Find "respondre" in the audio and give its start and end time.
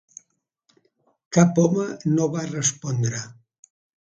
2.49-3.21